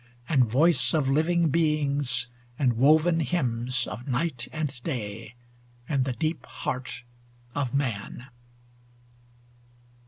And 0.27 0.45
voice 0.45 0.95
of 0.95 1.09
living 1.09 1.49
beings, 1.49 2.25
and 2.57 2.73
woven 2.73 3.19
hymns 3.19 3.85
Of 3.85 4.07
night 4.07 4.47
and 4.51 4.81
day, 4.81 5.35
and 5.87 6.05
the 6.05 6.13
deep 6.13 6.43
heart 6.47 7.03
of 7.53 7.75
man. 7.75 8.25